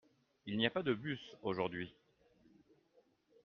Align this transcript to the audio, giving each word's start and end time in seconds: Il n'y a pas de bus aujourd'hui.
Il 0.47 0.57
n'y 0.57 0.65
a 0.65 0.71
pas 0.71 0.81
de 0.81 0.95
bus 0.95 1.19
aujourd'hui. 1.43 1.93